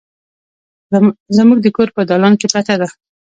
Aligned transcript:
زموږ 1.37 1.59
د 1.61 1.67
کور 1.75 1.89
په 1.95 2.01
دالان 2.09 2.33
کې 2.39 2.47
پرته 2.53 2.73
ده 2.81 2.87